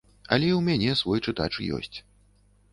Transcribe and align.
Але 0.37 0.47
і 0.47 0.55
ў 0.55 0.61
мяне 0.69 0.95
свой 1.03 1.19
чытач 1.27 1.53
ёсць. 1.79 1.97